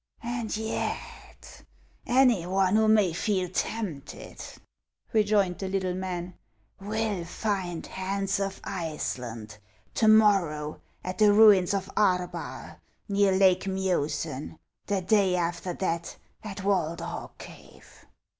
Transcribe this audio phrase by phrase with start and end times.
[0.23, 1.61] "And yet
[2.07, 4.41] any one who may feel tempted,"
[5.13, 6.33] rejoined the little man,"
[6.81, 9.59] will find Hans of Iceland
[9.93, 16.63] to morrow at the ruins of Arbar, near Lake Miosen; the day after that at
[16.63, 18.07] Walderhog cave."